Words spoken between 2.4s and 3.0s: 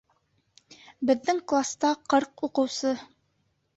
уҡыусы.